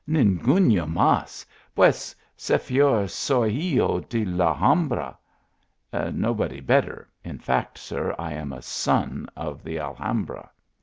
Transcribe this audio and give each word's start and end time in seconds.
Ninguno 0.07 0.87
mas 0.87 1.45
pues, 1.75 2.15
sefior, 2.35 3.07
soy 3.07 3.51
hijo 3.55 3.99
de 4.09 4.25
la 4.25 4.47
Al 4.51 4.55
hambra." 4.63 5.15
(Nobody 5.93 6.59
better 6.59 7.07
in 7.23 7.37
fact, 7.37 7.77
sir, 7.77 8.15
I 8.17 8.33
am 8.33 8.51
a 8.51 8.63
son 8.63 9.29
of 9.37 9.63
the 9.63 9.77
Alhambra.) 9.77 10.49